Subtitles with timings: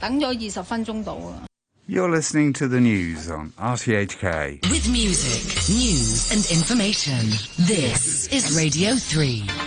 [0.00, 1.48] 等咗二十分钟到啊。
[1.88, 4.60] You're listening to the news on RTHK.
[4.70, 7.30] With music, news, and information.
[7.66, 9.66] This is Radio 3.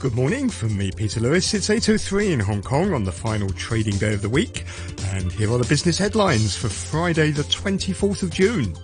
[0.00, 1.52] Good morning from me, Peter Lewis.
[1.52, 4.64] It's 8.03 in Hong Kong on the final trading day of the week.
[5.08, 8.74] And here are the business headlines for Friday the 24th of June.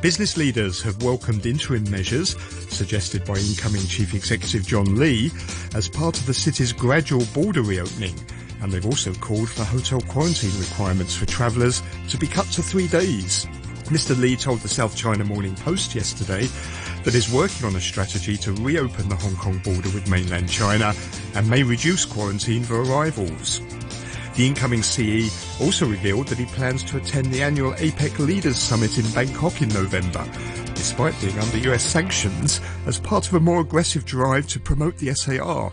[0.00, 2.40] Business leaders have welcomed interim measures
[2.72, 5.32] suggested by incoming Chief Executive John Lee
[5.74, 8.14] as part of the city's gradual border reopening.
[8.60, 12.86] And they've also called for hotel quarantine requirements for travellers to be cut to three
[12.86, 13.48] days.
[13.92, 14.18] Mr.
[14.18, 16.48] Lee told the South China Morning Post yesterday
[17.04, 20.94] that is working on a strategy to reopen the Hong Kong border with mainland China
[21.34, 23.60] and may reduce quarantine for arrivals.
[24.34, 28.96] The incoming CE also revealed that he plans to attend the annual APEC Leaders Summit
[28.96, 30.26] in Bangkok in November,
[30.74, 35.14] despite being under US sanctions as part of a more aggressive drive to promote the
[35.14, 35.70] SAR.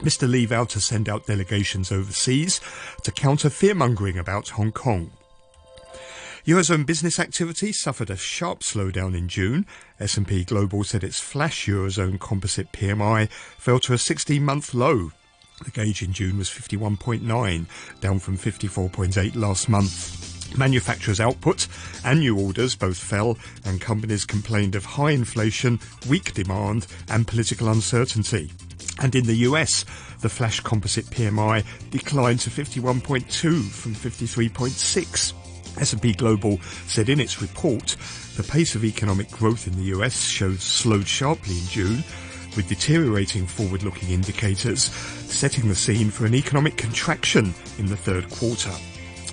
[0.00, 0.28] Mr.
[0.28, 2.60] Lee vowed to send out delegations overseas
[3.04, 5.12] to counter fear-mongering about Hong Kong.
[6.50, 9.64] Eurozone business activity suffered a sharp slowdown in June.
[10.00, 15.12] S&P Global said its flash Eurozone composite PMI fell to a 16-month low.
[15.64, 17.66] The gauge in June was 51.9,
[18.00, 20.58] down from 54.8 last month.
[20.58, 21.68] Manufacturers' output
[22.04, 25.78] and new orders both fell, and companies complained of high inflation,
[26.08, 28.50] weak demand, and political uncertainty.
[28.98, 29.84] And in the US,
[30.20, 35.39] the flash composite PMI declined to 51.2 from 53.6.
[35.80, 37.96] S&P Global said in its report
[38.36, 42.04] the pace of economic growth in the US showed slowed sharply in June,
[42.56, 48.72] with deteriorating forward-looking indicators setting the scene for an economic contraction in the third quarter.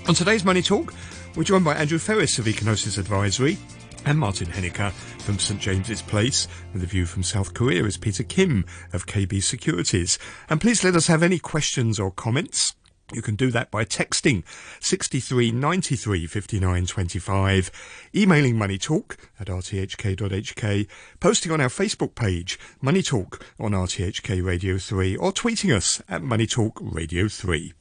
[0.08, 0.94] On today's Money Talk,
[1.36, 3.58] we're joined by Andrew Ferris of Econosis Advisory
[4.06, 6.48] and Martin Hennecke from St James's Place.
[6.72, 10.18] With a view from South Korea is Peter Kim of KB Securities.
[10.48, 12.74] And please let us have any questions or comments.
[13.12, 14.42] You can do that by texting
[14.80, 17.70] 63 93 59 25,
[18.14, 20.86] emailing moneytalk at rthk.hk,
[21.20, 26.22] posting on our Facebook page, Money Talk on RTHK Radio 3, or tweeting us at
[26.22, 27.72] Money Talk Radio 3.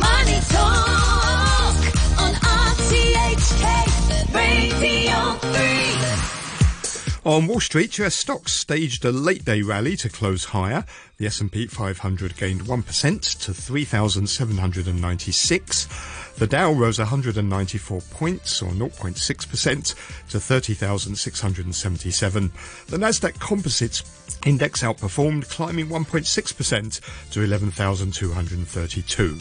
[0.00, 1.76] Money Talk
[2.18, 6.37] on RTHK Radio 3.
[7.28, 10.86] On Wall Street, US stocks staged a late day rally to close higher.
[11.18, 15.88] The S&P 500 gained 1% to 3,796.
[16.38, 19.94] The Dow rose 194 points or 0.6%
[20.30, 22.52] to 30,677.
[22.86, 24.02] The Nasdaq Composite
[24.46, 29.38] Index outperformed, climbing 1.6% to 11,232.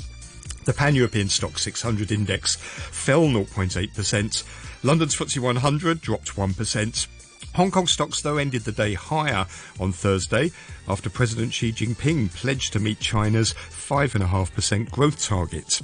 [0.65, 4.43] The Pan-European STOXX 600 Index fell 0.8%.
[4.83, 7.07] London's FTSE 100 dropped 1%.
[7.57, 9.47] Hong Kong stocks, though, ended the day higher
[9.79, 10.51] on Thursday
[10.87, 15.81] after President Xi Jinping pledged to meet China's 5.5% growth target.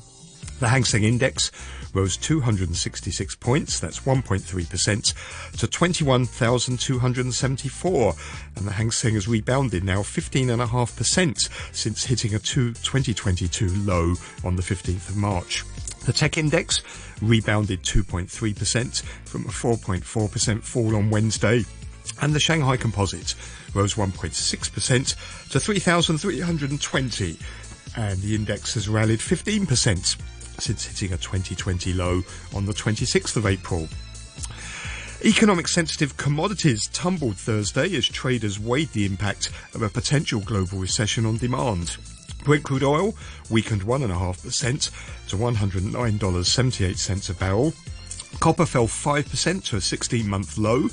[0.59, 1.49] The Hang Seng Index
[1.95, 8.15] rose 266 points, that's 1.3%, to 21,274,
[8.55, 14.13] and the Hang Seng has rebounded now 15.5% since hitting a 2022 low
[14.43, 15.63] on the 15th of March.
[16.05, 16.81] The tech index
[17.21, 21.63] rebounded 2.3% from a 4.4% fall on Wednesday.
[22.21, 23.35] And the Shanghai Composite
[23.73, 27.39] rose 1.6% to 3,320.
[27.95, 30.17] And the index has rallied 15%
[30.59, 32.21] since hitting a 2020 low
[32.53, 33.87] on the 26th of April.
[35.25, 41.25] Economic sensitive commodities tumbled Thursday as traders weighed the impact of a potential global recession
[41.25, 41.95] on demand.
[42.43, 43.15] Brent crude oil
[43.49, 44.91] weakened 1.5%
[45.29, 47.73] to $109.78 a barrel.
[48.39, 50.87] Copper fell 5% to a 16 month low.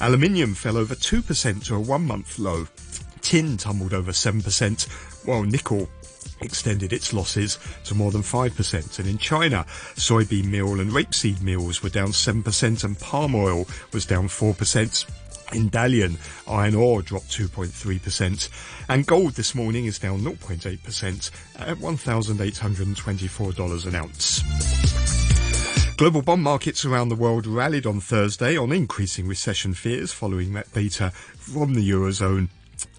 [0.00, 2.66] Aluminium fell over 2% to a one month low.
[3.20, 5.88] Tin tumbled over 7%, while nickel
[6.40, 8.98] extended its losses to more than 5%.
[8.98, 14.06] And in China, soybean meal and rapeseed meals were down 7% and palm oil was
[14.06, 15.06] down 4%.
[15.52, 18.48] In Dalian, iron ore dropped 2.3%,
[18.88, 24.42] and gold this morning is down 0.8% at $1,824 an ounce.
[25.96, 30.72] Global bond markets around the world rallied on Thursday on increasing recession fears following that
[30.74, 32.48] data from the Eurozone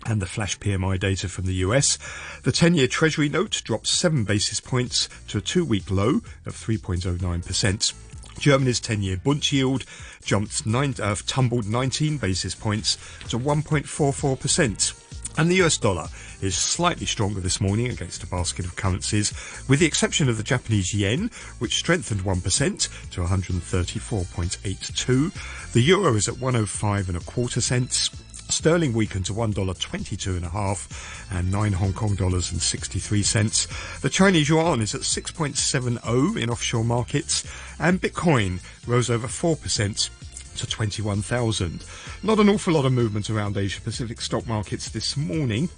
[0.08, 2.00] and the flash PMI data from the US.
[2.44, 7.94] The 10-year Treasury note dropped 7 basis points to a two-week low of 3.09%.
[8.40, 9.86] Germany's 10-year Bund yield
[10.24, 12.96] jumped nine, uh, tumbled 19 basis points
[13.30, 15.04] to 1.44%.
[15.40, 16.08] And the US dollar
[16.42, 19.32] is slightly stronger this morning against a basket of currencies,
[19.68, 21.30] with the exception of the Japanese yen,
[21.60, 25.74] which strengthened 1% to 134.82.
[25.74, 28.10] The euro is at 105 and a quarter cents.
[28.50, 32.62] Sterling weakened to one dollar twenty-two and a half, and nine Hong Kong dollars and
[32.62, 33.68] sixty-three cents.
[34.02, 37.44] The Chinese yuan is at six point seven zero in offshore markets,
[37.80, 40.10] and Bitcoin rose over four percent
[40.58, 41.86] to 21,000.
[42.24, 45.70] Not an awful lot of movement around Asia Pacific stock markets this morning.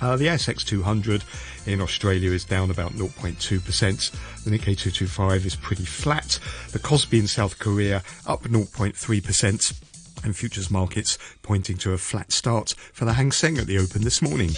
[0.00, 1.22] Uh, the ASX 200
[1.66, 4.44] in Australia is down about 0.2%.
[4.44, 6.38] The Nikkei 225 is pretty flat.
[6.72, 9.93] The Kospi in South Korea up 0.3%.
[10.24, 14.02] And futures markets pointing to a flat start for the Hang Seng at the open
[14.02, 14.50] this morning.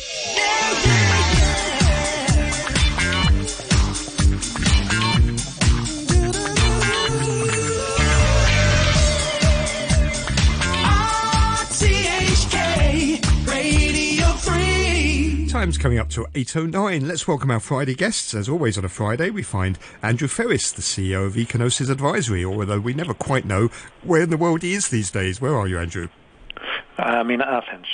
[15.56, 17.06] Time's coming up to 8.09.
[17.06, 18.34] Let's welcome our Friday guests.
[18.34, 22.78] As always on a Friday, we find Andrew Ferris, the CEO of Econosis Advisory, although
[22.78, 23.70] we never quite know
[24.02, 25.40] where in the world he is these days.
[25.40, 26.08] Where are you, Andrew?
[26.98, 27.86] I'm in Athens.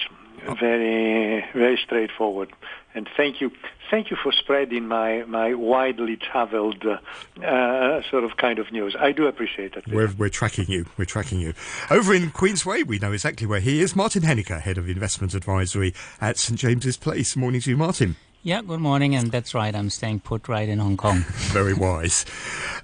[0.48, 0.54] Oh.
[0.54, 2.52] Very, very straightforward.
[2.94, 3.50] And thank you,
[3.90, 6.98] thank you for spreading my my widely travelled uh,
[7.44, 8.94] uh, sort of kind of news.
[8.98, 9.88] I do appreciate that.
[9.88, 10.86] We're, we're tracking you.
[10.98, 11.54] We're tracking you.
[11.90, 13.96] Over in Queensway, we know exactly where he is.
[13.96, 17.34] Martin Hennecke, Head of Investment Advisory at St James's Place.
[17.36, 18.16] Morning to you, Martin.
[18.44, 19.72] Yeah, good morning, and that's right.
[19.72, 21.18] I'm staying put right in Hong Kong.
[21.52, 22.26] Very wise.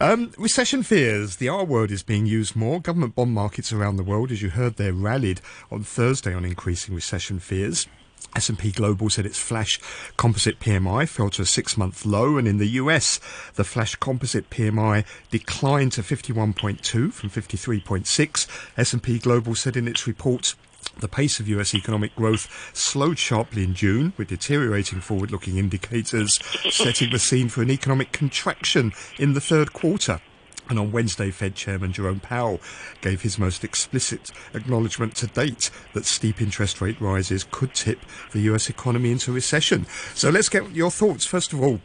[0.00, 1.36] Um, recession fears.
[1.36, 2.80] The R word is being used more.
[2.80, 5.40] Government bond markets around the world, as you heard there, rallied
[5.72, 7.88] on Thursday on increasing recession fears.
[8.36, 9.80] S&P Global said its flash
[10.16, 13.18] composite PMI fell to a six-month low, and in the US,
[13.54, 18.46] the flash composite PMI declined to 51.2 from 53.6.
[18.76, 20.54] S&P Global said in its report
[21.00, 26.38] the pace of US economic growth slowed sharply in June, with deteriorating forward looking indicators
[26.70, 30.20] setting the scene for an economic contraction in the third quarter.
[30.68, 32.60] And on Wednesday, Fed Chairman Jerome Powell
[33.00, 38.00] gave his most explicit acknowledgement to date that steep interest rate rises could tip
[38.32, 39.86] the US economy into recession.
[40.14, 41.24] So let's get your thoughts.
[41.24, 41.80] First of all,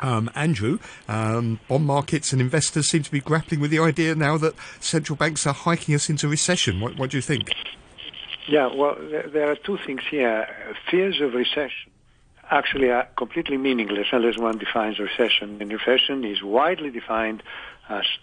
[0.00, 0.78] um, Andrew,
[1.08, 5.16] um, bond markets and investors seem to be grappling with the idea now that central
[5.16, 6.80] banks are hiking us into recession.
[6.80, 7.50] What, what do you think?
[8.48, 10.48] Yeah, well, there, are two things here.
[10.90, 11.90] Fears of recession
[12.50, 15.60] actually are completely meaningless unless one defines recession.
[15.60, 17.42] And recession is widely defined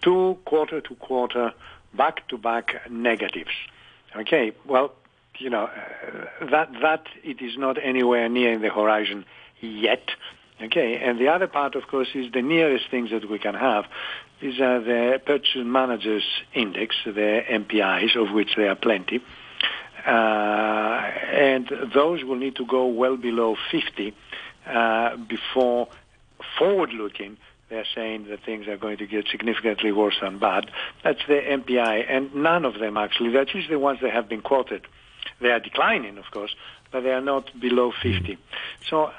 [0.00, 1.52] two quarter-to-quarter,
[1.94, 3.50] back-to-back negatives.
[4.16, 4.92] Okay, well,
[5.38, 9.24] you know, uh, that, that it is not anywhere near in the horizon
[9.60, 10.10] yet.
[10.62, 13.86] Okay, and the other part, of course, is the nearest things that we can have
[14.40, 19.20] is uh, the Purchase Managers Index, the MPIs, of which there are plenty.
[20.06, 24.14] Uh, and those will need to go well below 50
[24.66, 25.88] uh, before
[26.58, 27.36] forward-looking
[27.68, 30.70] they're saying that things are going to get significantly worse than bad.
[31.02, 34.42] That's the MPI, and none of them actually, that is the ones that have been
[34.42, 34.86] quoted.
[35.40, 36.54] They are declining, of course,
[36.92, 38.12] but they are not below hmm.
[38.12, 38.38] 50.
[38.88, 39.10] So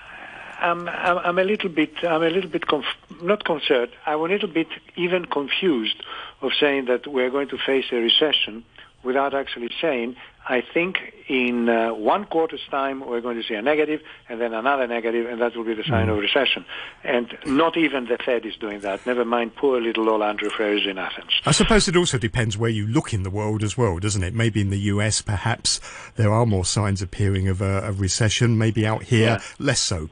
[0.60, 2.86] I'm, I'm, I'm a little bit, I'm a little bit, conf-
[3.22, 6.02] not concerned, I'm a little bit even confused
[6.42, 8.64] of saying that we're going to face a recession
[9.04, 10.16] without actually saying,
[10.48, 10.98] I think
[11.28, 15.26] in uh, one quarter's time we're going to see a negative and then another negative
[15.28, 16.64] and that will be the sign of recession.
[17.04, 19.06] And not even the Fed is doing that.
[19.08, 21.32] Never mind poor little old Andrew Ferris in Athens.
[21.48, 24.36] I suppose it also depends where you look in the world as well, doesn't it?
[24.36, 25.82] Maybe in the US, perhaps
[26.16, 28.58] there are more signs appearing of a, a recession.
[28.58, 29.42] Maybe out here, Yeah.
[29.58, 30.10] less so.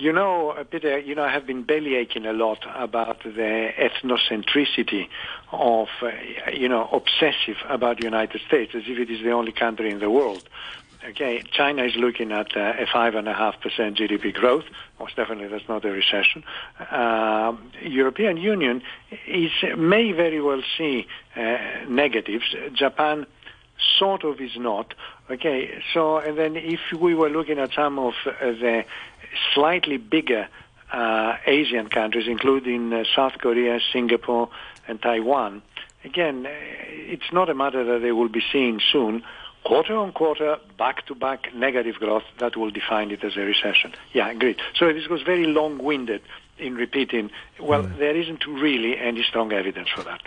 [0.00, 5.08] You know, uh, Peter, you know, I have been bellyaching a lot about the ethnocentricity
[5.50, 6.10] of, uh,
[6.52, 9.98] you know, obsessive about the United States, as if it is the only country in
[9.98, 10.48] the world.
[11.04, 14.64] Okay, China is looking at uh, a five and a half percent GDP growth.
[15.00, 16.44] Most definitely, that's not a recession.
[16.90, 18.82] Um, European Union
[19.26, 22.54] is may very well see uh, negatives.
[22.72, 23.26] Japan
[23.98, 24.94] sort of is not.
[25.30, 28.84] Okay, so and then if we were looking at some of uh, the
[29.54, 30.48] slightly bigger
[30.92, 34.48] uh, Asian countries, including uh, South Korea, Singapore,
[34.86, 35.62] and Taiwan,
[36.04, 39.22] again, uh, it's not a matter that they will be seeing soon.
[39.64, 43.92] Quarter on quarter, back to back negative growth, that will define it as a recession.
[44.12, 44.56] Yeah, agreed.
[44.74, 46.22] So this was very long winded
[46.58, 47.30] in repeating,
[47.60, 50.22] well, there isn't really any strong evidence for that.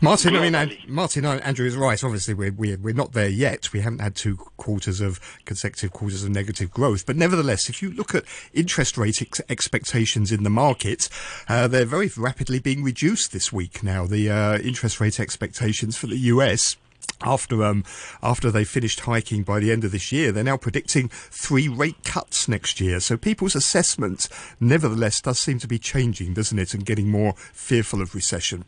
[0.00, 0.84] Martin, I mean, Globally.
[0.84, 2.02] An- Martin, Andrew is right.
[2.02, 3.72] Obviously, we're, we're, we're not there yet.
[3.72, 7.06] We haven't had two quarters of consecutive quarters of negative growth.
[7.06, 11.08] But nevertheless, if you look at interest rate ex- expectations in the market,
[11.48, 14.06] uh, they're very rapidly being reduced this week now.
[14.06, 16.76] The uh, interest rate expectations for the US
[17.22, 17.84] after um,
[18.22, 22.02] after they finished hiking by the end of this year, they're now predicting three rate
[22.04, 23.00] cuts next year.
[23.00, 24.28] So people's assessment,
[24.60, 28.64] nevertheless, does seem to be changing, doesn't it, and getting more fearful of recession.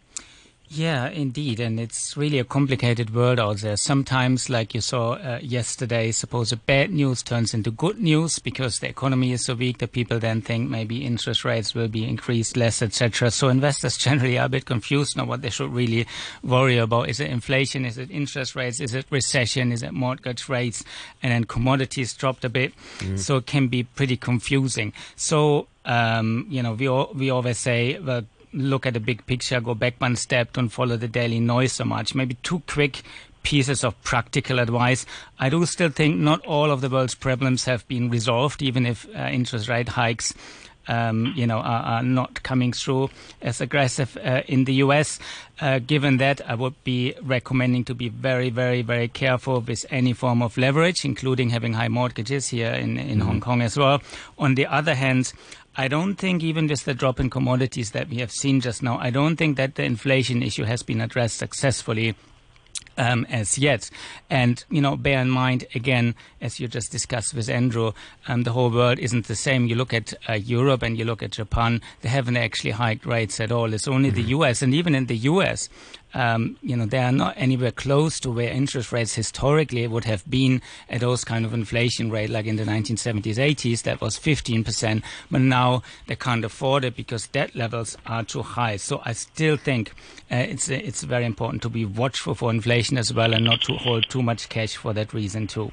[0.69, 1.61] Yeah, indeed.
[1.61, 3.77] And it's really a complicated world out there.
[3.77, 8.81] Sometimes, like you saw uh, yesterday, suppose a bad news turns into good news because
[8.81, 12.57] the economy is so weak that people then think maybe interest rates will be increased
[12.57, 13.31] less, etc.
[13.31, 16.07] So investors generally are a bit confused now what they should really
[16.43, 17.09] worry about.
[17.09, 17.85] Is it inflation?
[17.85, 18.81] Is it interest rates?
[18.81, 19.71] Is it recession?
[19.71, 20.83] Is it mortgage rates?
[21.23, 22.73] And then commodities dropped a bit.
[23.17, 24.93] So it can be pretty confusing.
[25.15, 28.23] So um, you know, we all, we always say, well,
[28.57, 31.85] look at the big picture, go back one step, don't follow the daily noise so
[31.85, 32.15] much.
[32.15, 33.03] Maybe two quick
[33.43, 35.07] pieces of practical advice.
[35.39, 39.07] I do still think not all of the world's problems have been resolved, even if
[39.15, 40.35] uh, interest rate hikes.
[40.89, 43.11] Um, you know, are, are, not coming through
[43.43, 45.19] as aggressive uh, in the US.
[45.61, 50.13] Uh, given that, I would be recommending to be very, very, very careful with any
[50.13, 53.27] form of leverage, including having high mortgages here in, in mm-hmm.
[53.27, 54.01] Hong Kong as well.
[54.39, 55.33] On the other hand,
[55.77, 58.99] I don't think even with the drop in commodities that we have seen just now,
[58.99, 62.15] I don't think that the inflation issue has been addressed successfully
[62.99, 63.91] um, as yet.
[64.31, 67.93] And, you know, bear in mind, again, as you just discussed with Andrew,
[68.27, 69.67] um, the whole world isn't the same.
[69.67, 73.39] You look at uh, Europe and you look at Japan, they haven't actually hiked rates
[73.41, 73.73] at all.
[73.73, 74.17] It's only mm-hmm.
[74.17, 74.63] the US.
[74.63, 75.69] And even in the US,
[76.15, 80.29] um, you know, they are not anywhere close to where interest rates historically would have
[80.31, 85.03] been at those kind of inflation rate, like in the 1970s, 80s, that was 15%,
[85.31, 88.77] but now they can't afford it because debt levels are too high.
[88.77, 89.91] So I still think
[90.31, 93.75] uh, it's it's very important to be watchful for inflation as well and not to
[93.75, 95.71] hold too much cash for that reason too.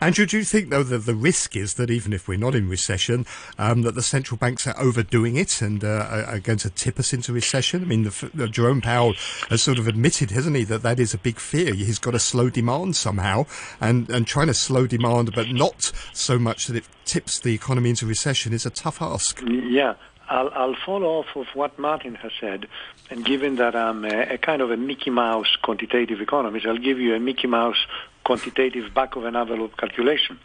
[0.00, 2.68] Andrew, do you think, though, that the risk is that even if we're not in
[2.68, 3.26] recession,
[3.58, 7.12] um, that the central banks are overdoing it and uh, are going to tip us
[7.12, 7.82] into recession?
[7.82, 9.14] I mean, the, the Jerome Powell
[9.50, 11.74] has sort of admitted, hasn't he, that that is a big fear.
[11.74, 13.46] He's got to slow demand somehow
[13.80, 17.90] and, and trying to slow demand, but not so much that it tips the economy
[17.90, 19.42] into recession is a tough ask.
[19.44, 19.94] Yeah.
[20.30, 22.68] I'll, I'll follow off of what Martin has said,
[23.10, 26.98] and given that I'm a, a, kind of a Mickey Mouse quantitative economist, I'll give
[26.98, 27.86] you a Mickey Mouse
[28.28, 30.38] quantitative back of an envelope calculation.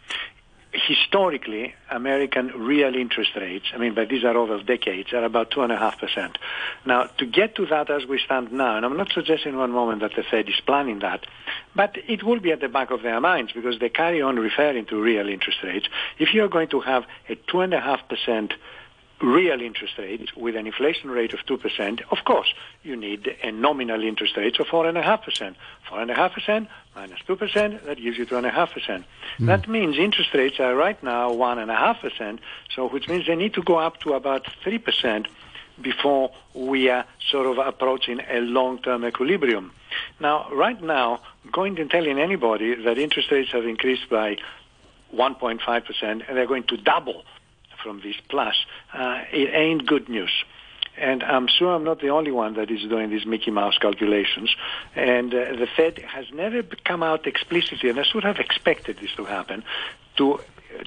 [0.72, 6.36] Historically, American real interest rates, I mean, but these are over decades, are about 2.5%.
[6.86, 10.00] Now, to get to that as we stand now, and I'm not suggesting one moment
[10.00, 11.26] that the Fed is planning that,
[11.76, 14.86] but it will be at the back of their minds because they carry on referring
[14.86, 15.86] to real interest rates.
[16.18, 18.52] If you're going to have a 2.5%
[19.22, 22.52] real interest rates with an inflation rate of 2%, of course,
[22.82, 25.54] you need a nominal interest rate of 4.5%.
[25.88, 29.04] 4.5% minus 2%, that gives you 2.5%.
[29.38, 29.46] Mm.
[29.46, 32.38] That means interest rates are right now 1.5%,
[32.74, 35.26] so which means they need to go up to about 3%
[35.80, 39.72] before we are sort of approaching a long-term equilibrium.
[40.20, 44.36] Now, right now, going and telling anybody that interest rates have increased by
[45.14, 47.24] 1.5% and they're going to double
[47.84, 48.56] from this plus,
[48.92, 50.32] uh, it ain't good news.
[50.96, 54.54] And I'm sure I'm not the only one that is doing these Mickey Mouse calculations.
[54.94, 59.10] And uh, the Fed has never come out explicitly, and I should have expected this
[59.16, 59.64] to happen,
[60.16, 60.40] to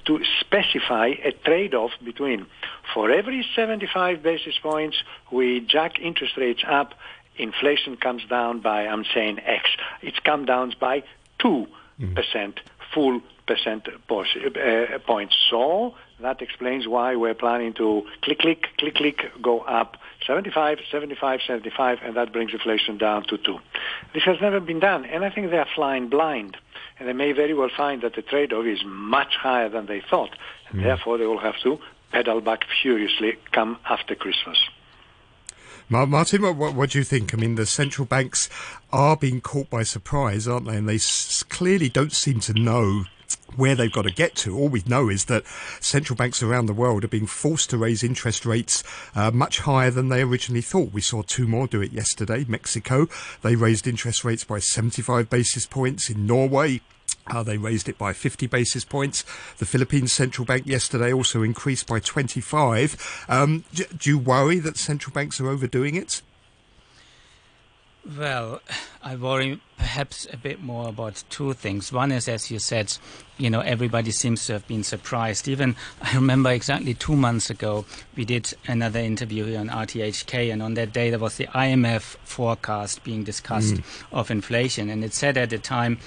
[0.04, 2.46] to specify a trade-off between
[2.94, 5.02] for every 75 basis points
[5.32, 6.94] we jack interest rates up,
[7.38, 9.70] inflation comes down by I'm saying X.
[10.02, 11.04] It's come down by
[11.40, 11.68] two
[12.16, 12.60] percent
[12.94, 15.36] full percent uh, points.
[15.50, 21.42] So that explains why we're planning to click, click, click, click, go up 75, 75,
[21.46, 23.60] 75, and that brings inflation down to 2.
[24.14, 26.58] This has never been done, and I think they are flying blind.
[27.00, 30.36] And they may very well find that the trade-off is much higher than they thought,
[30.70, 30.84] and mm.
[30.84, 31.80] therefore they will have to
[32.12, 34.58] pedal back furiously come after Christmas.
[35.90, 37.34] Martin, what, what, do you think?
[37.34, 38.50] I mean, the central banks
[38.92, 40.76] are being caught by surprise, aren't they?
[40.76, 43.06] And they s- clearly don't seem to know
[43.56, 44.58] where they've got to get to.
[44.58, 45.46] All we know is that
[45.80, 48.84] central banks around the world are being forced to raise interest rates
[49.16, 50.94] uh, much higher than they originally thought.
[50.94, 52.46] We saw two more do it yesterday.
[52.48, 53.08] Mexico,
[53.42, 56.10] they raised interest rates by 75 basis points.
[56.10, 56.82] In Norway,
[57.28, 59.24] uh, they raised it by 50 basis points.
[59.58, 63.26] The Philippines Central Bank yesterday also increased by 25.
[63.28, 66.22] Um, do, do you worry that central banks are overdoing it?
[68.16, 68.62] Well,
[69.04, 71.92] I worry perhaps a bit more about two things.
[71.92, 72.98] One is, as you said,
[73.38, 75.48] you know, everybody seems to have been surprised.
[75.50, 77.86] Even I remember exactly two months ago,
[78.16, 82.16] we did another interview here on RTHK, and on that day there was the IMF
[82.24, 83.84] forecast being discussed mm.
[84.14, 86.00] of inflation, and it said at the time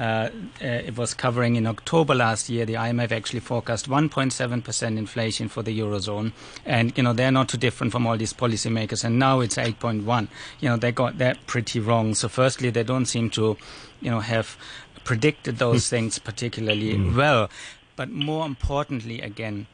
[0.00, 0.30] uh, uh,
[0.60, 5.78] it was covering in October last year, the IMF actually forecast 1.7% inflation for the
[5.78, 6.32] eurozone,
[6.64, 9.04] and you know they're not too different from all these policymakers.
[9.04, 10.28] And now it's 8.1.
[10.60, 12.14] You know they got that pretty wrong.
[12.14, 13.56] So firstly, they don't seem to,
[14.00, 14.56] you know, have
[15.04, 17.50] predicted those things particularly well.
[17.94, 19.66] But more importantly, again,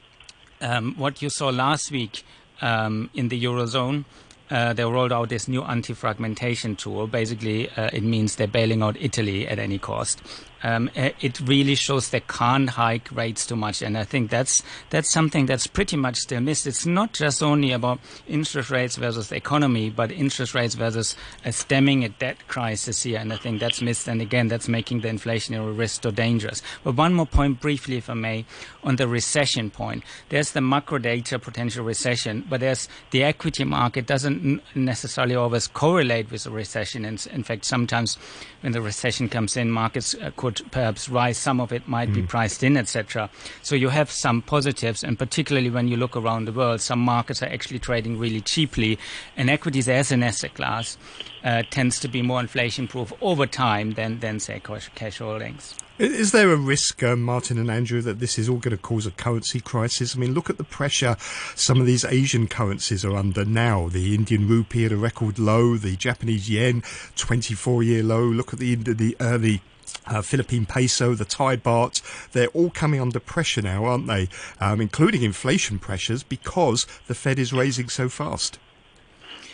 [0.61, 2.25] um, what you saw last week
[2.61, 4.05] um, in the eurozone.
[4.51, 7.07] Uh, they rolled out this new anti-fragmentation tool.
[7.07, 10.23] Basically, uh, it means they're bailing out Italy at any cost.
[10.63, 14.63] Um, uh, it really shows they can't hike rates too much, and I think that's
[14.91, 16.67] that's something that's pretty much still missed.
[16.67, 21.17] It's not just only about interest rates versus the economy, but interest rates versus
[21.51, 24.09] stemming a debt crisis here, and I think that's missed.
[24.09, 26.63] And again, that's making the inflationary risk so dangerous.
[26.85, 28.45] But one more point, briefly, if I may,
[28.83, 30.03] on the recession point.
[30.29, 36.31] There's the macro data potential recession, but there's the equity market doesn't necessarily always correlate
[36.31, 37.05] with a recession.
[37.05, 38.19] And in fact, sometimes
[38.61, 41.39] when the recession comes in, markets uh, could perhaps rise.
[41.39, 43.31] Some of it might be priced in, etc.
[43.63, 47.43] So you have some positives, and particularly when you look around the world, some markets
[47.43, 48.99] are actually trading really cheaply,
[49.37, 50.97] and equities as an asset class
[51.45, 55.75] uh, tends to be more inflation-proof over time than than say cash, cash holdings.
[55.99, 59.05] Is there a risk, um, Martin and Andrew, that this is all going to cause
[59.05, 60.15] a currency crisis?
[60.15, 61.17] I mean, look at the pressure
[61.57, 63.89] some of these Asian currencies are under now.
[63.89, 66.83] The Indian rupee at a record low, the Japanese yen,
[67.17, 68.25] 24-year low.
[68.25, 69.61] Look at the the uh, the
[70.07, 72.01] uh, Philippine peso, the Thai baht,
[72.33, 74.29] they're all coming under pressure now, aren't they?
[74.61, 78.59] Um, including inflation pressures because the Fed is raising so fast.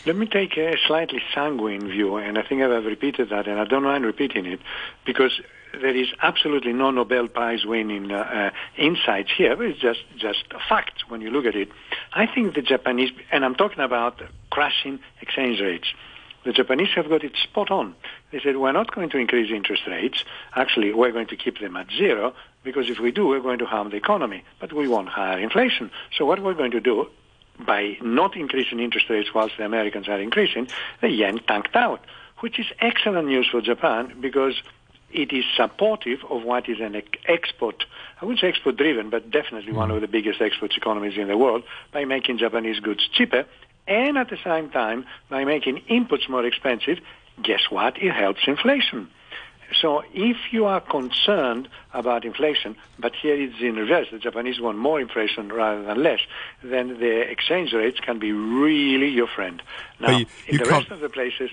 [0.07, 3.65] Let me take a slightly sanguine view, and I think I've repeated that, and I
[3.65, 4.61] don't mind repeating it,
[5.07, 5.41] because
[5.73, 10.59] there is absolutely no Nobel Prize winning uh, uh, insights here, it's just, just a
[10.69, 11.71] fact when you look at it.
[12.13, 14.21] I think the Japanese, and I'm talking about
[14.51, 15.89] crashing exchange rates,
[16.45, 17.95] the Japanese have got it spot on.
[18.31, 20.23] They said, we're not going to increase interest rates.
[20.55, 23.65] Actually, we're going to keep them at zero, because if we do, we're going to
[23.65, 24.45] harm the economy.
[24.61, 25.91] But we want higher inflation.
[26.19, 27.09] So what we're going to do,
[27.59, 30.69] by not increasing interest rates whilst the Americans are increasing,
[31.01, 32.05] the yen tanked out,
[32.41, 34.63] which is excellent news for Japan because
[35.13, 37.85] it is supportive of what is an export,
[38.21, 41.39] I wouldn't say export driven, but definitely one of the biggest export economies in the
[41.39, 43.47] world by making Japanese goods cheaper
[43.87, 46.99] and at the same time by making inputs more expensive.
[47.43, 48.03] Guess what?
[48.03, 49.09] It helps inflation.
[49.81, 54.79] So if you are concerned about inflation, but here it's in reverse, the Japanese want
[54.79, 56.21] more inflation rather than less,
[56.63, 59.63] then the exchange rates can be really your friend.
[60.01, 61.51] Now, But you- in the rest of the places,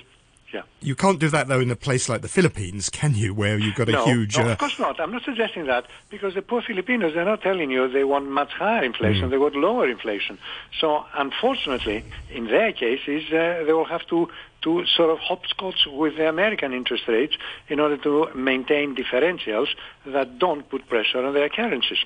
[0.53, 0.63] yeah.
[0.81, 3.33] You can't do that though in a place like the Philippines, can you?
[3.33, 4.37] Where you've got a no, huge.
[4.37, 4.99] no, uh, of course not.
[4.99, 8.51] I'm not suggesting that because the poor Filipinos, they're not telling you they want much
[8.51, 9.27] higher inflation.
[9.27, 9.31] Mm.
[9.31, 10.37] They want lower inflation.
[10.79, 14.29] So unfortunately, in their cases, uh, they will have to,
[14.61, 17.35] to sort of hopscotch with the American interest rates
[17.67, 19.67] in order to maintain differentials
[20.05, 21.99] that don't put pressure on their currencies.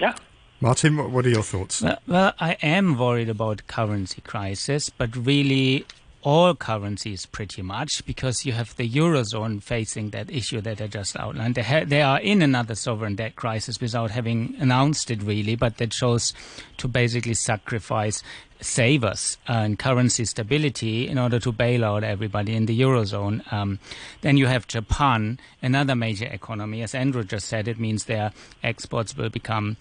[0.00, 0.14] Yeah.
[0.60, 1.80] Martin, what, what are your thoughts?
[1.80, 5.86] Well, well, I am worried about currency crisis, but really
[6.22, 11.16] all currencies pretty much because you have the eurozone facing that issue that I just
[11.16, 11.54] outlined.
[11.54, 15.78] They, ha- they are in another sovereign debt crisis without having announced it really, but
[15.78, 16.34] that shows
[16.76, 18.22] to basically sacrifice
[18.60, 23.50] savers and currency stability in order to bail out everybody in the eurozone.
[23.52, 23.78] Um,
[24.20, 26.82] then you have Japan, another major economy.
[26.82, 29.78] As Andrew just said, it means their exports will become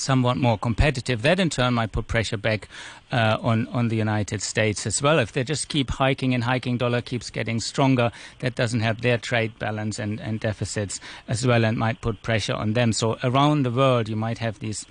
[0.00, 1.22] somewhat more competitive.
[1.22, 2.68] That in turn might put pressure back
[3.12, 5.18] uh, on on the United States as well.
[5.18, 8.10] If they just keep hiking and hiking, dollar keeps getting stronger.
[8.40, 12.54] That doesn't help their trade balance and, and deficits as well, and might put pressure
[12.54, 12.92] on them.
[12.92, 14.86] So around the world, you might have these.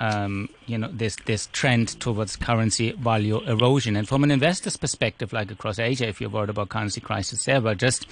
[0.00, 5.32] Um, you know this this trend towards currency value erosion, and from an investor's perspective,
[5.32, 8.06] like across Asia, if you're worried about currency crisis there, but just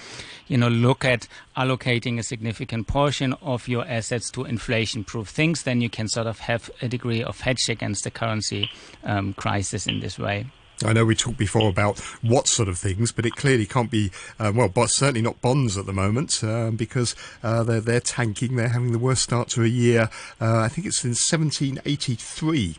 [0.47, 5.81] you know look at allocating a significant portion of your assets to inflation-proof things, then
[5.81, 8.69] you can sort of have a degree of hedge against the currency
[9.03, 10.45] um, crisis in this way.
[10.83, 14.11] I know we talked before about what sort of things, but it clearly can't be,
[14.39, 18.55] uh, well, but certainly not bonds at the moment um, because uh, they're, they're tanking.
[18.55, 20.09] They're having the worst start to a year.
[20.41, 22.75] Uh, I think it's since 1783.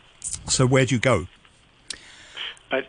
[0.47, 1.27] So where do you go?
[2.69, 2.87] But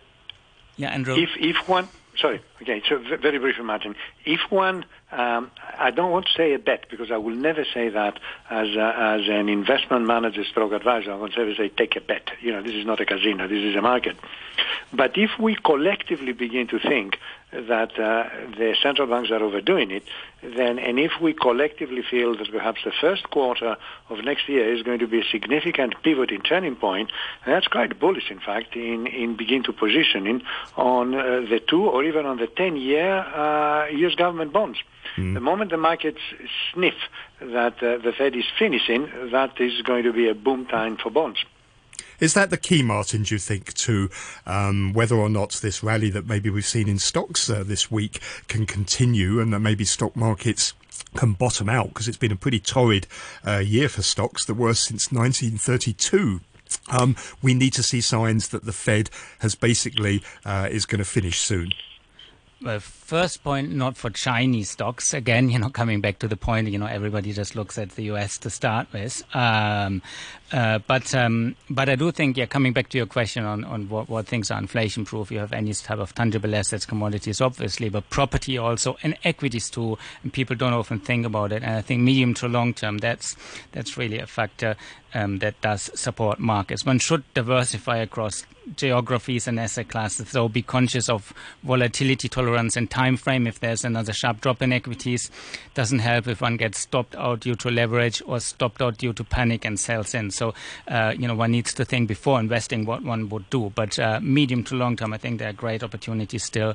[0.76, 1.16] Yeah, Andrew.
[1.16, 6.26] if if one sorry okay so very brief martin if one um, i don't want
[6.26, 8.18] to say a bet because i will never say that
[8.50, 12.30] as a, as an investment manager stroke advisor i will never say take a bet.
[12.40, 14.16] You know this is not a casino this is a market.
[14.92, 17.18] But if we collectively begin to think
[17.68, 20.02] that uh, the central banks are overdoing it,
[20.42, 23.76] then and if we collectively feel that perhaps the first quarter
[24.08, 27.10] of next year is going to be a significant pivot in turning point,
[27.44, 30.42] and that's quite bullish, in fact, in, in begin to positioning
[30.76, 34.14] on uh, the two or even on the 10-year uh, U.S.
[34.14, 34.78] government bonds.
[35.16, 36.20] The moment the markets
[36.72, 36.94] sniff
[37.40, 41.10] that uh, the Fed is finishing, that is going to be a boom time for
[41.10, 41.38] bonds.
[42.20, 44.10] Is that the key, Martin, do you think, to
[44.46, 48.20] um, whether or not this rally that maybe we've seen in stocks uh, this week
[48.48, 50.74] can continue and that maybe stock markets
[51.14, 51.88] can bottom out?
[51.88, 53.06] Because it's been a pretty torrid
[53.46, 56.40] uh, year for stocks, the worst since 1932.
[56.88, 61.04] Um, we need to see signs that the Fed has basically uh, is going to
[61.04, 61.72] finish soon.
[62.62, 65.14] Well, first point, not for Chinese stocks.
[65.14, 68.04] Again, you know, coming back to the point, you know, everybody just looks at the
[68.04, 69.22] US to start with.
[69.34, 70.02] Um,
[70.52, 73.88] uh, but um, but I do think, yeah, coming back to your question on, on
[73.88, 77.88] what, what things are inflation proof, you have any type of tangible assets, commodities, obviously,
[77.88, 79.98] but property also, and equities too.
[80.22, 81.62] And people don't often think about it.
[81.62, 83.36] And I think medium to long term, that's
[83.72, 84.76] that's really a factor
[85.14, 86.84] um, that does support markets.
[86.84, 90.28] One should diversify across geographies and asset classes.
[90.30, 93.46] So be conscious of volatility tolerance and time frame.
[93.46, 95.30] If there's another sharp drop in equities,
[95.74, 99.24] doesn't help if one gets stopped out due to leverage or stopped out due to
[99.24, 100.30] panic and sells in.
[100.30, 100.54] So
[100.88, 103.70] uh, you know one needs to think before investing what one would do.
[103.74, 106.74] But uh, medium to long term, I think there are great opportunities still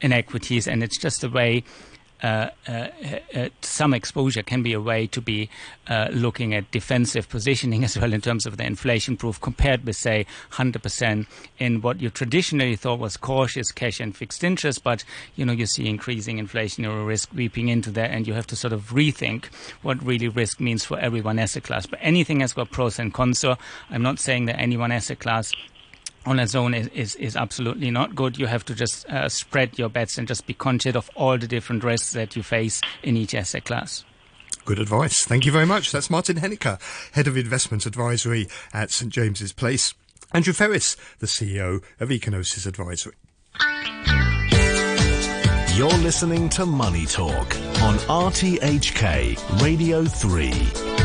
[0.00, 1.64] in equities, and it's just a way
[2.22, 2.88] uh, uh,
[3.34, 5.48] uh, some exposure can be a way to be
[5.88, 9.96] uh, looking at defensive positioning as well in terms of the inflation proof compared with,
[9.96, 11.26] say, 100%
[11.58, 14.84] in what you traditionally thought was cautious cash and fixed interest.
[14.84, 15.04] But,
[15.34, 18.72] you know, you see increasing inflationary risk weeping into that, and you have to sort
[18.72, 19.46] of rethink
[19.82, 21.86] what really risk means for every one asset class.
[21.86, 23.40] But anything has got pros and cons.
[23.40, 23.56] So
[23.90, 25.52] I'm not saying that any one asset class
[26.26, 28.38] on its own is, is, is absolutely not good.
[28.38, 31.46] You have to just uh, spread your bets and just be conscious of all the
[31.46, 34.04] different risks that you face in each asset class.
[34.64, 35.24] Good advice.
[35.24, 35.90] Thank you very much.
[35.90, 36.80] That's Martin Hennecke,
[37.12, 39.94] Head of Investment Advisory at St James's Place.
[40.32, 43.14] Andrew Ferris, the CEO of Econosis Advisory.
[45.74, 51.01] You're listening to Money Talk on RTHK Radio 3.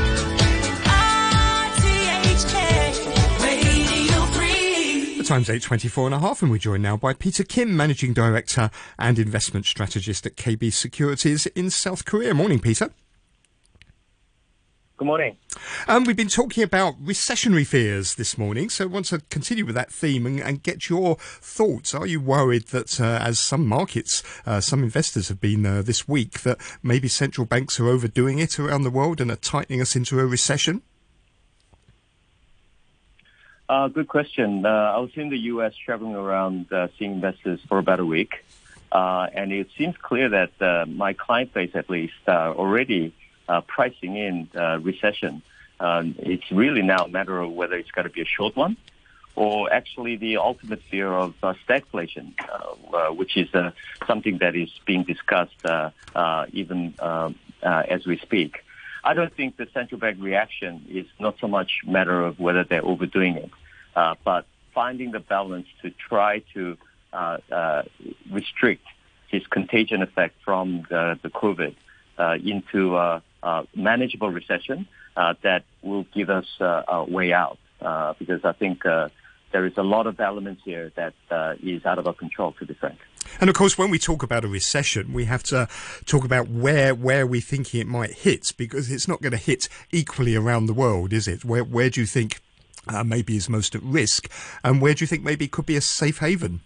[5.27, 9.19] Time's 8.24 and a half and we're joined now by Peter Kim, Managing Director and
[9.19, 12.33] Investment Strategist at KB Securities in South Korea.
[12.33, 12.91] Morning, Peter.
[14.95, 15.35] Good morning.
[15.89, 19.75] Um, we've been talking about recessionary fears this morning, so I want to continue with
[19.75, 21.93] that theme and, and get your thoughts.
[21.93, 26.07] Are you worried that, uh, as some markets, uh, some investors have been uh, this
[26.07, 29.93] week, that maybe central banks are overdoing it around the world and are tightening us
[29.93, 30.83] into a recession?
[33.69, 34.65] Uh, good question.
[34.65, 35.73] Uh, I was in the U.S.
[35.75, 38.45] traveling around uh, seeing investors for about a week,
[38.93, 43.13] uh, and it seems clear that my client base, at least, uh, already
[43.67, 45.41] pricing in uh, recession.
[45.81, 48.77] Um, it's really now a matter of whether it's going to be a short one,
[49.35, 52.31] or actually the ultimate fear of stagflation,
[53.17, 53.49] which is
[54.07, 55.65] something that is being discussed
[56.53, 56.93] even
[57.61, 58.63] as we speak.
[59.07, 62.83] I don't think the central bank reaction is not so much matter of whether they're
[62.83, 63.49] overdoing it,
[63.95, 66.77] uh, but finding the balance to try to
[67.13, 67.83] uh, uh,
[68.29, 68.85] restrict
[69.31, 71.73] this contagion effect from the, the COVID
[72.17, 77.57] uh, into a, a manageable recession uh, that will give us uh, a way out.
[78.19, 81.13] Because I think there is a lot of elements here that
[81.63, 82.99] is out of our control, to be frank.
[83.39, 85.67] And of course, when we talk about a recession, we have to
[86.05, 89.69] talk about where where we thinking it might hit, because it's not going to hit
[89.91, 91.45] equally around the world, is it?
[91.45, 92.41] Where where do you think
[92.87, 94.31] uh, maybe is most at risk,
[94.63, 96.61] and where do you think maybe could be a safe haven?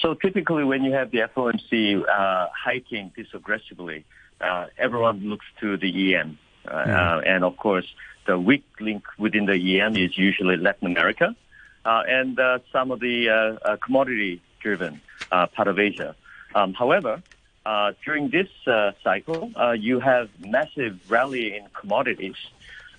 [0.00, 4.04] So typically, when you have the FOMC uh, hiking this aggressively,
[4.40, 7.86] uh, everyone looks to the EM, uh, uh, and of course,
[8.26, 11.36] the weak link within the EM is usually Latin America,
[11.84, 16.14] and uh, some of the uh, uh, commodity-driven uh, part of Asia.
[16.54, 17.22] Um, however,
[17.64, 22.36] uh, during this uh, cycle, uh, you have massive rally in commodities,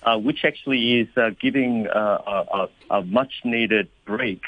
[0.04, 4.42] uh, which actually is uh, giving uh, a, a, much-needed break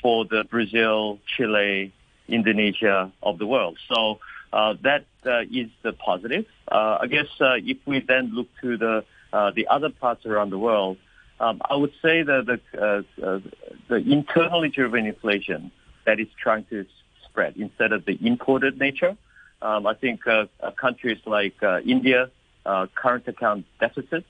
[0.00, 1.92] for the Brazil, Chile,
[2.28, 3.78] Indonesia of the world.
[3.88, 4.20] So
[4.52, 6.46] uh, that uh, is the positive.
[6.70, 10.50] Uh, I guess uh, if we then look to the uh, the other parts around
[10.50, 10.96] the world,
[11.40, 13.40] um, I would say that the uh, uh,
[13.88, 15.70] the internally driven inflation
[16.04, 16.86] that is trying to
[17.24, 19.16] spread instead of the imported nature.
[19.62, 22.30] Um, I think uh, uh, countries like uh, India,
[22.64, 24.24] uh, current account deficit,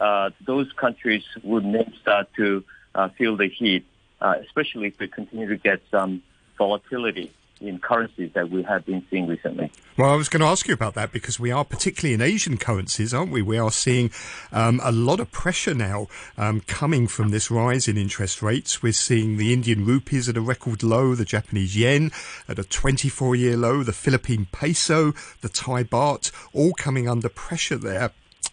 [0.00, 2.64] uh, those countries would may start to
[2.94, 3.84] uh, feel the heat,
[4.20, 6.22] uh, especially if we continue to get some
[6.58, 9.70] volatility in currencies that we have been seeing recently.
[9.96, 12.58] Well, I was going to ask you about that because we are, particularly in Asian
[12.58, 13.42] currencies, aren't we?
[13.42, 14.10] We are seeing
[14.52, 18.82] um, a lot of pressure now um, coming from this rise in interest rates.
[18.82, 22.10] We're seeing the Indian rupees at a record low, the Japanese yen
[22.48, 27.76] at a 24 year low, the Philippine peso, the Thai baht, all coming under pressure
[27.76, 28.10] there.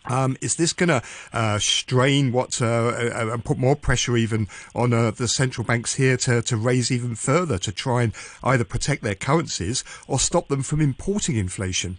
[0.10, 1.02] Um, is this going to
[1.32, 5.96] uh, strain what uh, uh, and put more pressure even on uh, the central banks
[5.96, 10.48] here to, to raise even further to try and either protect their currencies or stop
[10.48, 11.98] them from importing inflation?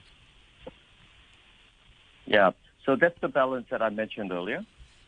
[2.27, 2.53] Yeah,
[2.85, 4.65] so that's the balance that I mentioned earlier.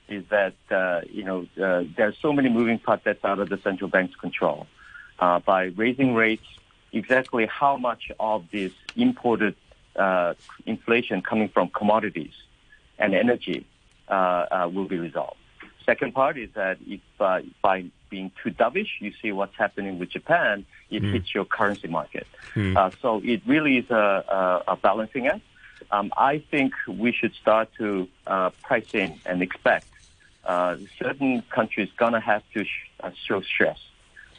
[0.06, 3.56] Is that uh, you know uh, there's so many moving parts that's out of the
[3.58, 4.66] central bank's control.
[5.18, 6.44] Uh, by raising rates,
[6.92, 9.54] exactly how much of this imported
[10.66, 12.34] inflation coming from commodities
[12.98, 13.66] and energy
[14.08, 15.36] uh, uh, will be resolved.
[15.84, 20.10] Second part is that if uh, by being too dovish, you see what's happening with
[20.10, 21.12] Japan, it Mm.
[21.12, 22.26] hits your currency market.
[22.54, 22.76] Mm.
[22.76, 25.42] Uh, so it really is a, a, a balancing act.
[25.90, 29.86] Um, I think we should start to uh, price in and expect
[30.46, 32.68] uh, certain countries gonna have to sh-
[33.02, 33.78] uh, show stress,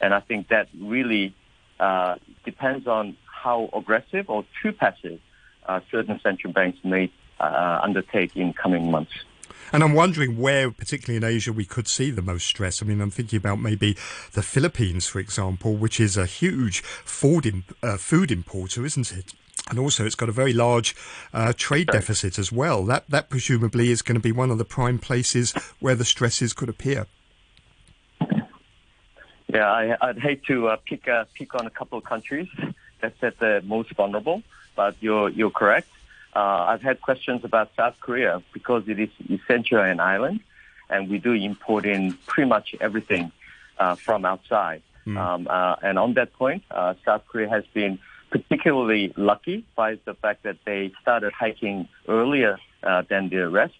[0.02, 1.36] and I think that really
[1.80, 2.16] uh,
[2.46, 5.20] depends on how aggressive or too passive
[5.68, 9.14] uh, certain central banks may uh, undertake in coming months.
[9.74, 12.82] And I'm wondering where, particularly in Asia, we could see the most stress.
[12.82, 13.98] I mean, I'm thinking about maybe
[14.34, 19.34] the Philippines, for example, which is a huge food, imp- uh, food importer, isn't it?
[19.70, 20.96] And also, it's got a very large
[21.34, 22.86] uh, trade deficit as well.
[22.86, 26.54] That that presumably is going to be one of the prime places where the stresses
[26.54, 27.08] could appear.
[29.48, 32.48] Yeah, I, I'd hate to uh, pick uh, pick on a couple of countries
[33.02, 34.44] that's at the most vulnerable,
[34.76, 35.88] but you're you're correct.
[36.36, 40.42] Uh, I've had questions about South Korea because it is essentially an island,
[40.90, 43.32] and we do import in pretty much everything
[43.80, 44.82] uh, from outside.
[45.08, 48.00] Um, uh, and on that point, uh, South Korea has been
[48.32, 53.76] particularly lucky by the fact that they started hiking earlier uh, than the rest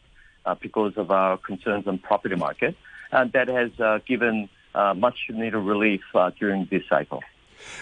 [0.46, 2.76] uh, because of our concerns on property market,
[3.12, 7.24] and that has uh, given uh, much needed relief uh, during this cycle.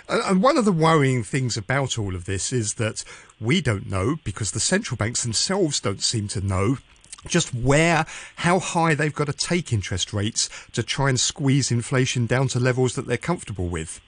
[0.07, 3.03] And one of the worrying things about all of this is that
[3.39, 6.77] we don't know, because the central banks themselves don't seem to know,
[7.25, 8.05] just where,
[8.37, 12.59] how high they've got to take interest rates to try and squeeze inflation down to
[12.59, 14.01] levels that they're comfortable with.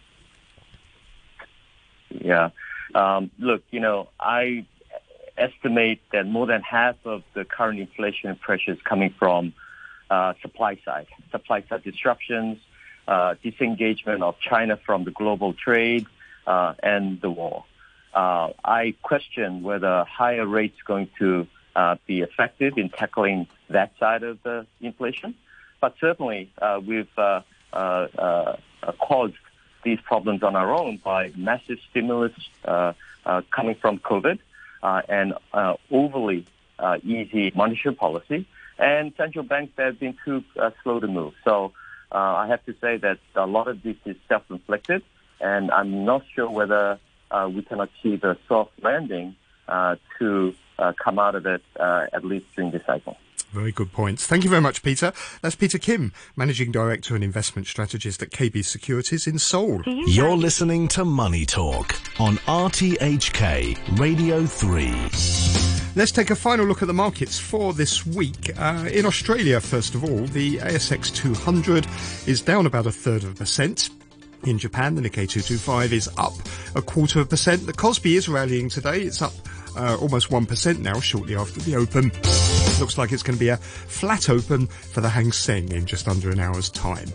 [2.09, 2.49] Yeah.
[2.93, 4.65] Um, look, you know, I
[5.37, 9.53] estimate that more than half of the current inflation pressure is coming from
[10.09, 12.57] uh, supply side, supply side disruptions,
[13.07, 16.05] uh, disengagement of China from the global trade,
[16.47, 17.65] uh, and the war.
[18.13, 24.23] Uh, I question whether higher rates going to uh, be effective in tackling that side
[24.23, 25.35] of the inflation.
[25.81, 27.41] But certainly, uh, we've uh,
[28.99, 29.33] caused
[29.83, 34.39] these problems on our own by massive stimulus coming from COVID
[34.81, 35.33] uh, and
[35.91, 36.45] overly
[36.79, 38.45] uh, easy monetary policy,
[38.77, 40.43] and central banks that have been too
[40.83, 41.33] slow to move.
[41.43, 41.73] So
[42.11, 45.03] uh, I have to say that a lot of this is self-inflicted,
[45.41, 46.99] and I'm not sure whether
[47.31, 49.35] uh, we can achieve a soft landing
[49.67, 53.17] uh, to uh, come out of it uh, at least during this cycle.
[53.51, 54.27] Very good points.
[54.27, 55.13] Thank you very much, Peter.
[55.41, 59.81] That's Peter Kim, Managing Director and Investment Strategist at KB Securities in Seoul.
[59.85, 65.64] You're listening to Money Talk on RTHK Radio 3.
[65.97, 68.51] Let's take a final look at the markets for this week.
[68.57, 71.87] Uh, in Australia, first of all, the ASX 200
[72.27, 73.89] is down about a third of a percent.
[74.43, 76.33] In Japan, the Nikkei 225 is up
[76.75, 77.65] a quarter of a percent.
[77.65, 79.03] The Kospi is rallying today.
[79.03, 79.31] It's up
[79.77, 82.11] uh, almost 1% now, shortly after the open.
[82.77, 86.09] Looks like it's going to be a flat open for the Hang Seng in just
[86.09, 87.07] under an hour's time.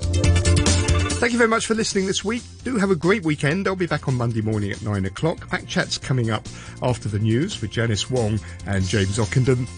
[1.20, 2.42] Thank you very much for listening this week.
[2.64, 3.68] Do have a great weekend.
[3.68, 5.50] I'll be back on Monday morning at 9 o'clock.
[5.50, 6.48] Back chat's coming up
[6.82, 9.68] after the news with Janice Wong and James Ockenden.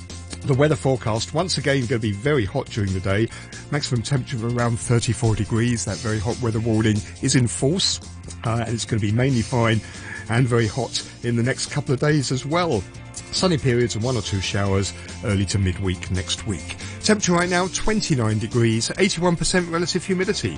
[0.42, 3.28] The weather forecast, once again, going to be very hot during the day.
[3.72, 5.84] Maximum temperature of around 34 degrees.
[5.84, 7.98] That very hot weather warning is in force.
[8.44, 9.80] Uh, and it's going to be mainly fine
[10.28, 12.84] and very hot in the next couple of days as well.
[13.32, 16.76] Sunny periods and one or two showers early to midweek next week.
[17.02, 20.56] Temperature right now 29 degrees, 81% relative humidity.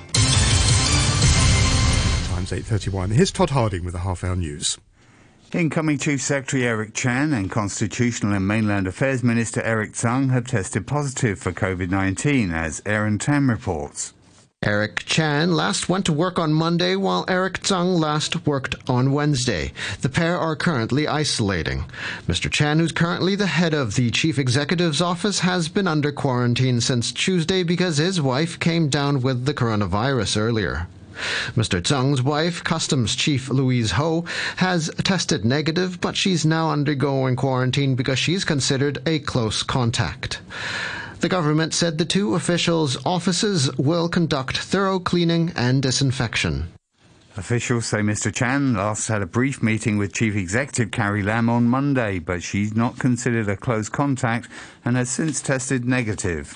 [2.45, 3.11] Times 8.31.
[3.13, 4.77] Here's Todd Harding with the half hour news.
[5.51, 10.85] Incoming Chief Secretary Eric Chan and Constitutional and Mainland Affairs Minister Erick Tsang have tested
[10.85, 14.13] positive for COVID 19, as Aaron Tam reports.
[14.63, 19.73] Eric Chan last went to work on Monday while Erick Tsang last worked on Wednesday.
[20.01, 21.85] The pair are currently isolating.
[22.27, 22.51] Mr.
[22.51, 27.11] Chan, who's currently the head of the chief executive's office, has been under quarantine since
[27.11, 30.87] Tuesday because his wife came down with the coronavirus earlier.
[31.55, 31.83] Mr.
[31.83, 34.25] Tsang's wife, Customs Chief Louise Ho,
[34.57, 40.41] has tested negative, but she's now undergoing quarantine because she's considered a close contact.
[41.19, 46.67] The government said the two officials' offices will conduct thorough cleaning and disinfection.
[47.37, 48.33] Officials say Mr.
[48.33, 52.75] Chan last had a brief meeting with Chief Executive Carrie Lam on Monday, but she's
[52.75, 54.47] not considered a close contact
[54.85, 56.55] and has since tested negative.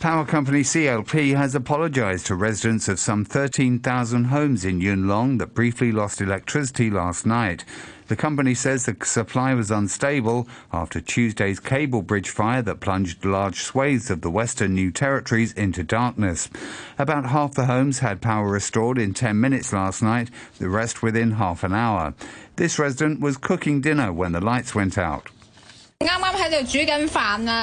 [0.00, 5.54] Power company CLP has apologised to residents of some 13,000 homes in Yuen Long that
[5.54, 7.64] briefly lost electricity last night.
[8.06, 13.60] The company says the supply was unstable after Tuesday's cable bridge fire that plunged large
[13.60, 16.48] swathes of the western New Territories into darkness.
[16.96, 20.30] About half the homes had power restored in 10 minutes last night,
[20.60, 22.14] the rest within half an hour.
[22.54, 25.28] This resident was cooking dinner when the lights went out.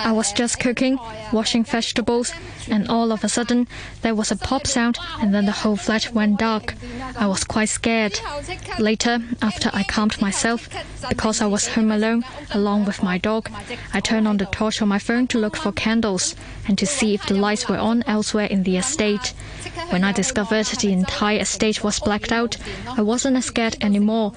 [0.05, 0.99] I was just cooking,
[1.31, 2.31] washing vegetables,
[2.69, 3.67] and all of a sudden
[4.01, 6.75] there was a pop sound and then the whole flat went dark.
[7.17, 8.19] I was quite scared.
[8.79, 10.69] Later, after I calmed myself,
[11.09, 13.49] because I was home alone, along with my dog,
[13.93, 16.35] I turned on the torch on my phone to look for candles
[16.67, 19.33] and to see if the lights were on elsewhere in the estate.
[19.89, 22.57] When I discovered the entire estate was blacked out,
[22.97, 24.33] I wasn't as scared anymore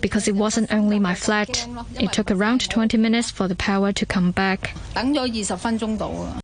[0.00, 1.66] because it wasn't only my flat.
[1.98, 4.69] It took around 20 minutes for the power to come back.
[4.93, 6.39] 等咗二十分钟到啊！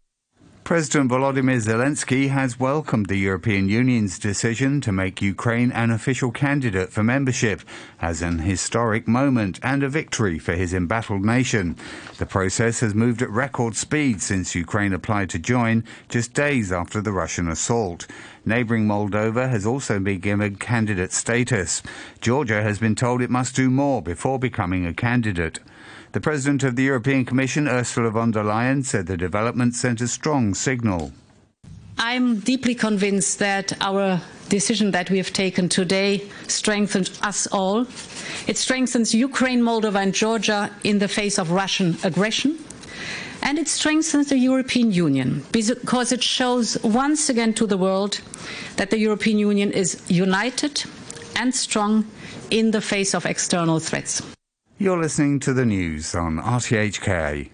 [0.66, 6.90] President Volodymyr Zelensky has welcomed the European Union's decision to make Ukraine an official candidate
[6.90, 7.62] for membership
[8.02, 11.76] as an historic moment and a victory for his embattled nation.
[12.18, 17.02] The process has moved at record speed since Ukraine applied to join just days after
[17.02, 18.08] the Russian assault.
[18.49, 21.83] Neighbouring Moldova has also been given candidate status.
[22.21, 25.61] Georgia has been told it must do more before becoming a candidate.
[26.13, 30.09] The President of the European Commission, Ursula von der Leyen, said the development sent a
[30.09, 31.13] strong signal.
[31.99, 37.87] I'm deeply convinced that our decision that we have taken today strengthens us all.
[38.47, 42.59] It strengthens Ukraine, Moldova, and Georgia in the face of Russian aggression.
[43.49, 48.21] And it strengthens the European Union because it shows once again to the world
[48.77, 50.85] that the European Union is united
[51.35, 52.05] and strong
[52.51, 54.21] in the face of external threats.
[54.77, 57.49] You're listening to the news on RTHK.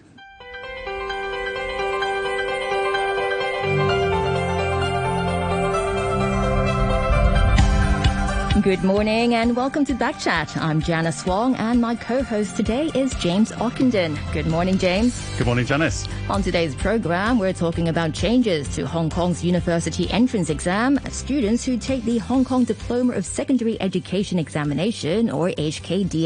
[8.65, 10.59] Good morning and welcome to Backchat.
[10.59, 14.17] I'm Janice Wong and my co-host today is James Ockenden.
[14.33, 15.23] Good morning, James.
[15.37, 16.07] Good morning, Janice.
[16.31, 20.99] On today's program, we're talking about changes to Hong Kong's university entrance exam.
[21.11, 26.23] Students who take the Hong Kong Diploma of Secondary Education Examination or HKDE